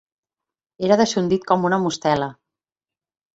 Era 0.87 0.97
deixondit 1.01 1.45
com 1.51 1.67
una 1.69 1.79
mostela. 1.85 2.31